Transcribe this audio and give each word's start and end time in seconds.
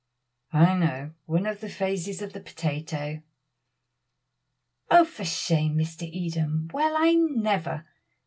"I 0.51 0.73
know 0.75 1.11
one 1.27 1.45
of 1.45 1.59
the 1.61 1.69
phases 1.69 2.23
of 2.23 2.33
the 2.33 2.39
potato." 2.39 3.21
"Oh! 4.89 5.05
for 5.05 5.23
shame, 5.25 5.77
Mr. 5.77 6.09
Eden. 6.11 6.71
Well, 6.73 6.95
I 6.97 7.11
never! 7.13 7.85